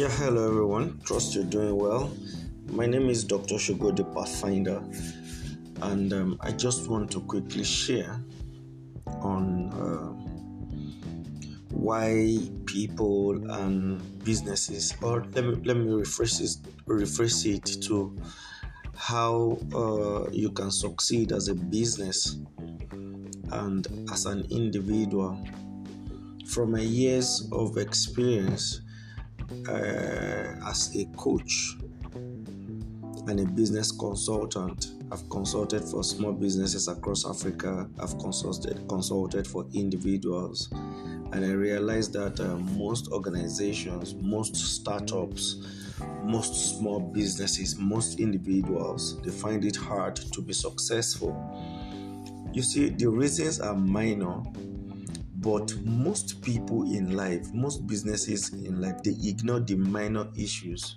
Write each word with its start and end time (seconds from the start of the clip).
Yeah, 0.00 0.08
hello 0.08 0.48
everyone. 0.48 0.98
Trust 1.04 1.34
you're 1.34 1.44
doing 1.44 1.76
well. 1.76 2.10
My 2.72 2.86
name 2.86 3.10
is 3.10 3.22
Dr. 3.22 3.58
Sugar 3.58 3.92
the 3.92 4.04
Pathfinder, 4.04 4.82
and 5.82 6.10
um, 6.14 6.38
I 6.40 6.52
just 6.52 6.88
want 6.88 7.10
to 7.10 7.20
quickly 7.20 7.64
share 7.64 8.18
on 9.20 9.68
uh, 9.74 10.08
why 11.68 12.38
people 12.64 13.44
and 13.52 14.00
businesses, 14.24 14.94
or 15.02 15.26
let 15.34 15.44
me 15.44 15.56
let 15.66 15.76
me 15.76 15.90
rephrase 15.90 16.40
it, 16.40 16.86
rephrase 16.86 17.44
it 17.54 17.82
to 17.82 18.16
how 18.96 19.58
uh, 19.74 20.30
you 20.32 20.50
can 20.50 20.70
succeed 20.70 21.30
as 21.30 21.48
a 21.48 21.54
business 21.54 22.38
and 23.52 23.86
as 24.10 24.24
an 24.24 24.46
individual. 24.48 25.38
From 26.46 26.72
my 26.72 26.80
years 26.80 27.46
of 27.52 27.76
experience 27.76 28.80
uh, 29.68 30.68
as 30.68 30.94
a 30.96 31.04
coach 31.16 31.76
and 33.26 33.40
a 33.40 33.44
business 33.44 33.92
consultant. 33.92 34.92
I've 35.12 35.28
consulted 35.28 35.82
for 35.82 36.02
small 36.04 36.32
businesses 36.32 36.88
across 36.88 37.28
Africa. 37.28 37.88
I've 38.00 38.18
consulted 38.18 38.88
consulted 38.88 39.46
for 39.46 39.66
individuals, 39.74 40.68
and 40.72 41.44
I 41.44 41.50
realized 41.50 42.12
that 42.14 42.40
uh, 42.40 42.56
most 42.76 43.08
organizations, 43.08 44.14
most 44.14 44.56
startups, 44.56 45.66
most 46.22 46.78
small 46.78 47.00
businesses, 47.00 47.76
most 47.78 48.20
individuals, 48.20 49.20
they 49.22 49.30
find 49.30 49.64
it 49.64 49.76
hard 49.76 50.16
to 50.16 50.40
be 50.40 50.52
successful. 50.52 51.36
You 52.52 52.62
see, 52.62 52.90
the 52.90 53.08
reasons 53.08 53.60
are 53.60 53.74
minor, 53.74 54.42
but 55.40 55.74
most 55.84 56.42
people 56.42 56.82
in 56.82 57.16
life, 57.16 57.52
most 57.54 57.86
businesses 57.86 58.52
in 58.52 58.80
life, 58.80 59.02
they 59.02 59.16
ignore 59.22 59.60
the 59.60 59.74
minor 59.74 60.28
issues 60.36 60.96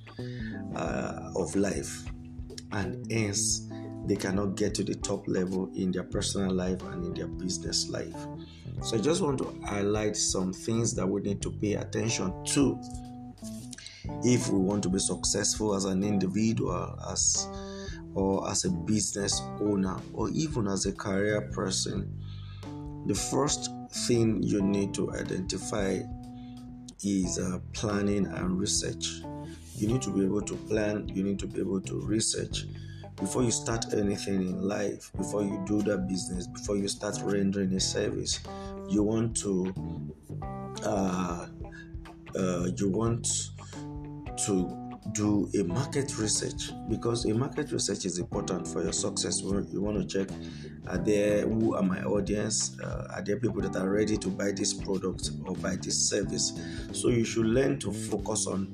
uh, 0.75 1.31
of 1.35 1.55
life, 1.55 2.03
and 2.73 3.09
hence 3.11 3.69
they 4.05 4.17
cannot 4.17 4.55
get 4.55 4.75
to 4.75 4.83
the 4.83 4.95
top 4.95 5.25
level 5.27 5.71
in 5.75 5.91
their 5.91 6.03
personal 6.03 6.53
life 6.53 6.81
and 6.83 7.05
in 7.05 7.13
their 7.13 7.27
business 7.27 7.89
life. 7.89 8.27
So 8.81 8.97
I 8.97 8.99
just 8.99 9.21
want 9.21 9.37
to 9.37 9.55
highlight 9.65 10.17
some 10.17 10.51
things 10.51 10.93
that 10.95 11.07
we 11.07 11.21
need 11.21 11.41
to 11.43 11.51
pay 11.51 11.75
attention 11.75 12.43
to 12.47 12.77
if 14.25 14.49
we 14.49 14.59
want 14.59 14.83
to 14.83 14.89
be 14.89 14.99
successful 14.99 15.73
as 15.73 15.85
an 15.85 16.03
individual, 16.03 16.99
as 17.09 17.47
or 18.13 18.49
as 18.49 18.65
a 18.65 18.69
business 18.69 19.41
owner, 19.61 19.97
or 20.13 20.29
even 20.31 20.67
as 20.67 20.85
a 20.85 20.91
career 20.91 21.49
person. 21.53 22.21
The 23.05 23.15
first 23.15 23.69
thing 23.93 24.41
you 24.41 24.61
need 24.61 24.93
to 24.95 25.11
identify 25.13 25.99
is 27.03 27.39
uh, 27.39 27.59
planning 27.73 28.25
and 28.25 28.59
research. 28.59 29.21
You 29.75 29.87
need 29.87 30.01
to 30.03 30.11
be 30.11 30.23
able 30.23 30.41
to 30.41 30.55
plan, 30.55 31.09
you 31.09 31.23
need 31.23 31.39
to 31.39 31.47
be 31.47 31.59
able 31.59 31.81
to 31.81 31.99
research 32.01 32.65
before 33.15 33.43
you 33.43 33.51
start 33.51 33.93
anything 33.93 34.41
in 34.41 34.61
life, 34.61 35.11
before 35.15 35.43
you 35.43 35.63
do 35.67 35.81
that 35.83 36.07
business, 36.07 36.47
before 36.47 36.77
you 36.77 36.87
start 36.87 37.17
rendering 37.23 37.73
a 37.73 37.79
service. 37.79 38.39
You 38.89 39.03
want 39.03 39.37
to, 39.37 39.73
uh, 40.83 41.47
uh, 42.35 42.67
you 42.75 42.89
want 42.89 43.49
to 44.45 44.82
do 45.11 45.49
a 45.59 45.63
market 45.63 46.17
research 46.17 46.71
because 46.89 47.25
a 47.25 47.33
market 47.33 47.71
research 47.71 48.05
is 48.05 48.19
important 48.19 48.67
for 48.67 48.81
your 48.81 48.93
success. 48.93 49.41
You 49.41 49.81
want 49.81 50.09
to 50.09 50.25
check 50.25 50.35
are 50.87 50.97
there 50.97 51.47
who 51.47 51.75
are 51.75 51.83
my 51.83 52.01
audience? 52.03 52.77
Uh, 52.79 53.07
are 53.13 53.21
there 53.21 53.37
people 53.37 53.61
that 53.61 53.75
are 53.75 53.89
ready 53.89 54.17
to 54.17 54.27
buy 54.27 54.51
this 54.51 54.73
product 54.73 55.29
or 55.45 55.55
buy 55.55 55.77
this 55.77 55.97
service? 56.09 56.59
So 56.91 57.09
you 57.09 57.23
should 57.23 57.45
learn 57.45 57.79
to 57.79 57.91
focus 57.91 58.47
on 58.47 58.73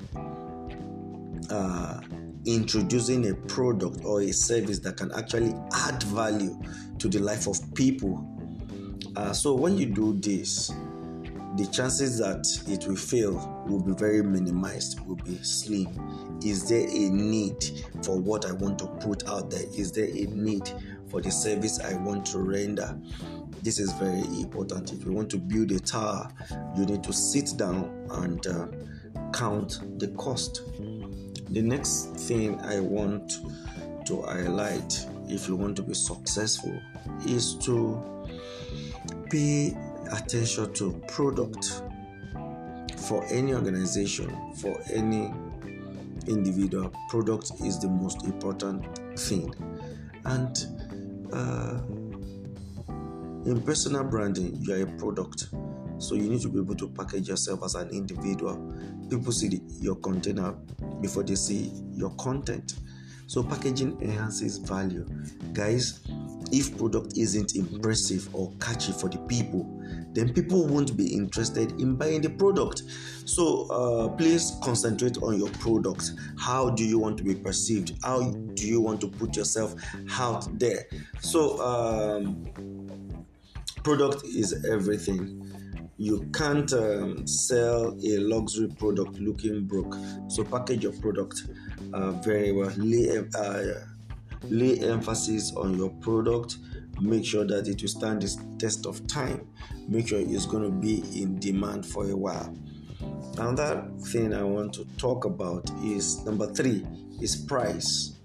uh, 1.50 2.00
introducing 2.46 3.30
a 3.30 3.34
product 3.34 4.04
or 4.04 4.22
a 4.22 4.32
service 4.32 4.80
that 4.80 4.96
can 4.96 5.12
actually 5.12 5.54
add 5.72 6.02
value 6.04 6.60
to 6.98 7.08
the 7.08 7.20
life 7.20 7.46
of 7.46 7.58
people. 7.74 8.26
Uh, 9.16 9.32
so 9.32 9.54
when 9.54 9.76
you 9.76 9.86
do 9.86 10.14
this, 10.14 10.72
the 11.56 11.66
chances 11.66 12.18
that 12.18 12.46
it 12.68 12.86
will 12.86 12.96
fail 12.96 13.64
will 13.66 13.82
be 13.82 13.92
very 13.92 14.22
minimized, 14.22 15.00
will 15.06 15.16
be 15.16 15.36
slim. 15.42 15.88
Is 16.44 16.68
there 16.68 16.86
a 16.88 17.10
need 17.10 17.64
for 18.04 18.18
what 18.18 18.46
I 18.46 18.52
want 18.52 18.78
to 18.80 18.86
put 18.86 19.28
out 19.28 19.50
there? 19.50 19.64
Is 19.76 19.90
there 19.92 20.06
a 20.06 20.26
need 20.26 20.70
for 21.10 21.20
the 21.20 21.30
service 21.30 21.80
I 21.80 21.94
want 21.94 22.26
to 22.26 22.38
render? 22.38 22.96
This 23.62 23.78
is 23.78 23.92
very 23.94 24.20
important. 24.40 24.92
If 24.92 25.04
you 25.04 25.12
want 25.12 25.28
to 25.30 25.38
build 25.38 25.72
a 25.72 25.80
tower, 25.80 26.30
you 26.76 26.86
need 26.86 27.02
to 27.02 27.12
sit 27.12 27.56
down 27.56 28.06
and 28.10 28.46
uh, 28.46 28.66
count 29.32 29.80
the 29.98 30.08
cost. 30.16 30.62
The 31.50 31.62
next 31.62 32.14
thing 32.16 32.60
I 32.60 32.78
want 32.78 33.40
to 34.06 34.22
highlight 34.22 35.06
if 35.28 35.48
you 35.48 35.56
want 35.56 35.76
to 35.76 35.82
be 35.82 35.94
successful 35.94 36.80
is 37.26 37.54
to 37.56 38.28
pay 39.30 39.76
attention 40.12 40.72
to 40.74 40.92
product 41.08 41.82
for 42.96 43.24
any 43.26 43.54
organization, 43.54 44.54
for 44.56 44.80
any 44.92 45.32
individual. 46.26 46.92
Product 47.08 47.50
is 47.64 47.78
the 47.80 47.88
most 47.88 48.24
important 48.24 48.84
thing. 49.18 49.54
And 50.24 50.56
uh, 51.32 51.80
in 53.46 53.62
personal 53.62 54.04
branding, 54.04 54.56
you 54.60 54.74
are 54.74 54.82
a 54.82 54.86
product. 54.98 55.48
So 55.98 56.14
you 56.14 56.28
need 56.28 56.40
to 56.42 56.48
be 56.48 56.58
able 56.58 56.76
to 56.76 56.88
package 56.88 57.28
yourself 57.28 57.64
as 57.64 57.74
an 57.74 57.90
individual. 57.90 58.74
People 59.08 59.32
see 59.32 59.48
the, 59.48 59.60
your 59.80 59.96
container 59.96 60.52
before 61.00 61.22
they 61.22 61.34
see 61.34 61.72
your 61.94 62.10
content. 62.16 62.74
So 63.26 63.42
packaging 63.42 64.00
enhances 64.02 64.58
value. 64.58 65.06
Guys, 65.52 66.00
if 66.52 66.76
product 66.76 67.16
isn't 67.16 67.54
impressive 67.54 68.28
or 68.34 68.52
catchy 68.60 68.92
for 68.92 69.08
the 69.08 69.18
people, 69.28 69.66
then 70.12 70.32
people 70.32 70.66
won't 70.66 70.96
be 70.96 71.14
interested 71.14 71.72
in 71.80 71.96
buying 71.96 72.20
the 72.20 72.30
product. 72.30 72.82
So 73.24 73.68
uh, 73.70 74.08
please 74.08 74.56
concentrate 74.62 75.18
on 75.22 75.38
your 75.38 75.50
product. 75.50 76.12
How 76.38 76.70
do 76.70 76.84
you 76.84 76.98
want 76.98 77.18
to 77.18 77.24
be 77.24 77.34
perceived? 77.34 77.92
How 78.02 78.30
do 78.30 78.66
you 78.66 78.80
want 78.80 79.00
to 79.02 79.08
put 79.08 79.36
yourself 79.36 79.74
out 80.18 80.58
there? 80.58 80.86
So 81.20 81.60
um, 81.60 82.46
product 83.82 84.24
is 84.24 84.64
everything 84.64 85.46
you 85.96 86.26
can't 86.32 86.72
um, 86.72 87.26
sell 87.26 87.94
a 88.02 88.18
luxury 88.18 88.68
product 88.78 89.18
looking 89.18 89.66
broke 89.66 89.94
so 90.28 90.42
package 90.42 90.82
your 90.82 90.94
product 90.94 91.42
uh, 91.92 92.12
very 92.22 92.52
well 92.52 92.72
lay, 92.78 93.18
uh, 93.18 93.62
lay 94.48 94.78
emphasis 94.80 95.52
on 95.56 95.76
your 95.76 95.90
product. 96.00 96.56
Make 97.00 97.24
sure 97.24 97.46
that 97.46 97.68
it 97.68 97.80
will 97.80 97.88
stand 97.88 98.22
the 98.22 98.56
test 98.58 98.86
of 98.86 99.06
time. 99.06 99.46
Make 99.88 100.08
sure 100.08 100.20
it's 100.20 100.46
going 100.46 100.64
to 100.64 100.70
be 100.70 101.02
in 101.20 101.38
demand 101.38 101.86
for 101.86 102.08
a 102.10 102.16
while. 102.16 102.54
Another 103.38 103.88
thing 104.02 104.34
i 104.34 104.42
want 104.42 104.74
to 104.74 104.84
talk 104.98 105.24
about 105.24 105.70
is 105.82 106.24
number 106.26 106.52
three 106.52 106.86
is 107.20 107.36
price. 107.36 108.16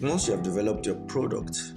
Once 0.00 0.28
you 0.28 0.34
have 0.34 0.42
developed 0.42 0.86
your 0.86 0.94
product 1.06 1.72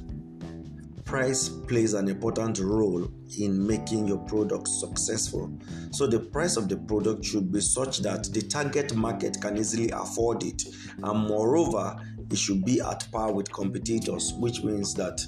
price 1.13 1.47
plays 1.47 1.93
an 1.93 2.07
important 2.07 2.57
role 2.57 3.07
in 3.37 3.67
making 3.67 4.07
your 4.07 4.17
product 4.17 4.67
successful. 4.67 5.55
So, 5.91 6.07
the 6.07 6.19
price 6.19 6.57
of 6.57 6.67
the 6.67 6.77
product 6.77 7.23
should 7.23 7.51
be 7.51 7.61
such 7.61 7.99
that 7.99 8.23
the 8.33 8.41
target 8.41 8.95
market 8.95 9.39
can 9.39 9.55
easily 9.55 9.91
afford 9.91 10.41
it, 10.41 10.63
and 11.03 11.27
moreover, 11.27 11.95
it 12.31 12.35
should 12.35 12.65
be 12.65 12.81
at 12.81 13.07
par 13.11 13.31
with 13.31 13.53
competitors, 13.53 14.33
which 14.39 14.63
means 14.63 14.95
that 14.95 15.23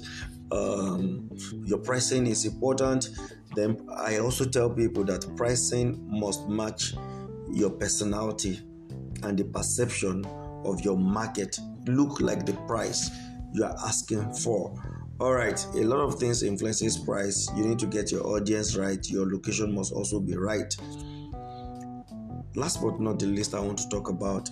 um, 0.50 1.30
your 1.64 1.78
pricing 1.78 2.26
is 2.26 2.44
important. 2.46 3.10
Then, 3.54 3.78
I 3.96 4.18
also 4.18 4.44
tell 4.44 4.68
people 4.68 5.04
that 5.04 5.36
pricing 5.36 6.04
must 6.10 6.48
match 6.48 6.94
your 7.52 7.70
personality 7.70 8.58
and 9.22 9.38
the 9.38 9.44
perception 9.44 10.24
of 10.64 10.80
your 10.80 10.96
market 10.98 11.60
look 11.86 12.20
like 12.20 12.44
the 12.44 12.54
price 12.66 13.08
you 13.52 13.62
are 13.62 13.76
asking 13.86 14.32
for 14.32 14.74
all 15.18 15.32
right 15.32 15.64
a 15.74 15.82
lot 15.82 16.00
of 16.00 16.18
things 16.18 16.42
influences 16.42 16.98
price. 16.98 17.48
You 17.56 17.64
need 17.64 17.78
to 17.78 17.86
get 17.86 18.12
your 18.12 18.26
audience 18.26 18.76
right. 18.76 19.04
Your 19.08 19.30
location 19.30 19.74
must 19.74 19.92
also 19.92 20.20
be 20.20 20.36
right. 20.36 20.74
Last 22.54 22.82
but 22.82 23.00
not 23.00 23.18
the 23.18 23.26
least 23.26 23.54
i 23.54 23.60
want 23.60 23.78
to 23.78 23.88
talk 23.88 24.08
about 24.08 24.50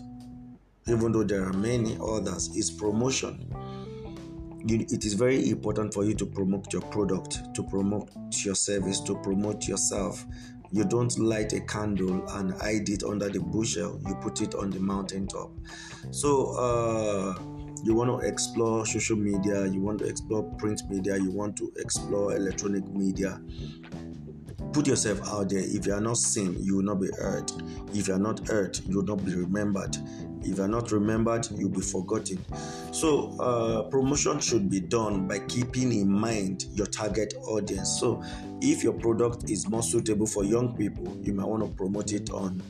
even 0.86 1.12
though 1.12 1.24
there 1.24 1.44
are 1.44 1.52
many 1.52 1.96
others 2.02 2.54
is 2.54 2.70
promotion. 2.70 3.50
You, 4.66 4.80
it 4.80 5.04
is 5.04 5.14
very 5.14 5.50
important 5.50 5.92
for 5.92 6.04
you 6.04 6.14
to 6.14 6.26
promote 6.26 6.72
your 6.72 6.82
product 6.82 7.54
to 7.54 7.62
promote 7.62 8.10
your 8.44 8.54
service 8.54 9.00
to 9.00 9.14
promote 9.16 9.66
yourself. 9.68 10.24
You 10.72 10.84
don't 10.84 11.16
light 11.18 11.52
a 11.52 11.60
candle 11.60 12.26
and 12.30 12.52
hide 12.54 12.88
it 12.88 13.04
under 13.04 13.28
the 13.28 13.40
bushel. 13.40 14.00
You 14.06 14.14
put 14.16 14.40
it 14.40 14.54
on 14.54 14.70
the 14.70 14.80
mountaintop. 14.80 15.50
So 16.10 16.54
uh 16.56 17.38
you 17.82 17.94
want 17.94 18.10
to 18.20 18.26
explore 18.26 18.86
social 18.86 19.16
media, 19.16 19.66
you 19.66 19.80
want 19.80 19.98
to 20.00 20.06
explore 20.06 20.42
print 20.58 20.82
media, 20.88 21.16
you 21.16 21.30
want 21.30 21.56
to 21.56 21.72
explore 21.76 22.34
electronic 22.36 22.86
media, 22.88 23.40
put 24.72 24.86
yourself 24.86 25.20
out 25.28 25.48
there. 25.48 25.60
If 25.60 25.86
you 25.86 25.94
are 25.94 26.00
not 26.00 26.16
seen, 26.16 26.56
you 26.60 26.76
will 26.76 26.82
not 26.82 27.00
be 27.00 27.08
heard. 27.18 27.50
If 27.94 28.08
you 28.08 28.14
are 28.14 28.18
not 28.18 28.46
heard, 28.48 28.78
you 28.86 28.96
will 28.96 29.16
not 29.16 29.24
be 29.24 29.34
remembered. 29.34 29.96
If 30.42 30.58
you 30.58 30.64
are 30.64 30.68
not 30.68 30.92
remembered, 30.92 31.48
you'll 31.52 31.70
be 31.70 31.80
forgotten. 31.80 32.44
So, 32.92 33.38
uh, 33.40 33.82
promotion 33.84 34.40
should 34.40 34.68
be 34.68 34.80
done 34.80 35.26
by 35.26 35.38
keeping 35.38 35.92
in 35.92 36.10
mind 36.10 36.66
your 36.72 36.86
target 36.86 37.34
audience. 37.46 37.98
So, 37.98 38.22
if 38.60 38.82
your 38.82 38.92
product 38.92 39.48
is 39.48 39.68
more 39.68 39.82
suitable 39.82 40.26
for 40.26 40.44
young 40.44 40.76
people, 40.76 41.16
you 41.22 41.32
might 41.32 41.46
want 41.46 41.62
to 41.62 41.68
promote 41.76 42.12
it 42.12 42.30
on 42.30 42.62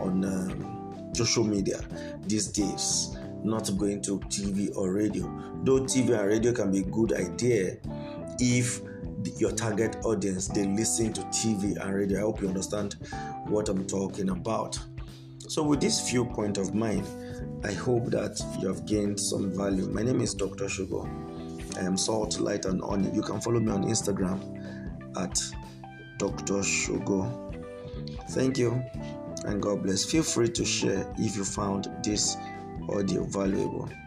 on 0.00 0.24
um, 0.24 1.14
social 1.14 1.44
media 1.44 1.80
these 2.26 2.48
days. 2.48 3.16
Not 3.42 3.70
going 3.76 4.02
to 4.02 4.18
TV 4.20 4.74
or 4.76 4.92
radio. 4.92 5.24
Though 5.64 5.80
TV 5.80 6.18
and 6.18 6.28
radio 6.28 6.52
can 6.52 6.70
be 6.70 6.80
a 6.80 6.82
good 6.82 7.12
idea 7.12 7.76
if 8.38 8.80
your 9.38 9.52
target 9.52 9.96
audience 10.04 10.48
they 10.48 10.64
listen 10.64 11.12
to 11.12 11.20
TV 11.22 11.76
and 11.76 11.94
radio. 11.94 12.18
I 12.18 12.22
hope 12.22 12.40
you 12.40 12.48
understand 12.48 12.94
what 13.46 13.68
I'm 13.68 13.86
talking 13.86 14.30
about. 14.30 14.78
So, 15.48 15.62
with 15.62 15.80
this 15.80 16.08
few 16.08 16.24
point 16.24 16.56
of 16.56 16.74
mine, 16.74 17.04
I 17.64 17.72
hope 17.72 18.06
that 18.06 18.40
you 18.60 18.68
have 18.68 18.86
gained 18.86 19.18
some 19.18 19.50
value. 19.50 19.88
My 19.88 20.02
name 20.02 20.20
is 20.20 20.34
Dr. 20.34 20.68
Sugar. 20.68 21.02
I 21.76 21.80
am 21.80 21.96
Salt, 21.96 22.40
Light, 22.40 22.64
and 22.64 22.82
Honey. 22.82 23.10
You 23.14 23.22
can 23.22 23.40
follow 23.40 23.60
me 23.60 23.72
on 23.72 23.84
Instagram 23.84 24.40
at 25.16 25.38
Dr. 26.18 26.62
Sugar. 26.62 27.30
Thank 28.30 28.58
you 28.58 28.82
and 29.44 29.60
God 29.60 29.82
bless. 29.82 30.04
Feel 30.04 30.22
free 30.22 30.48
to 30.48 30.64
share 30.64 31.12
if 31.18 31.36
you 31.36 31.44
found 31.44 31.90
this 32.02 32.36
audio 32.88 33.24
valuable. 33.24 34.01